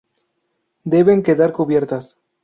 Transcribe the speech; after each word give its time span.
Deben 0.93 1.21
quedar 1.27 1.51
cubiertas. 1.57 2.05